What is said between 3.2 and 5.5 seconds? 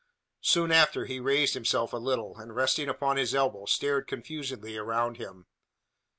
elbow, stared confusedly around him.